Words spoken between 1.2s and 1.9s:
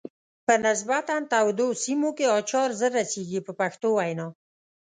تودو